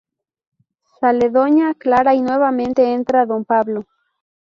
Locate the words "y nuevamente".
2.15-2.91